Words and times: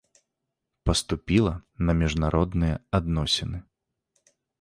Паступіла 0.89 1.53
на 1.89 1.95
міжнародныя 1.99 2.75
адносіны. 2.99 3.57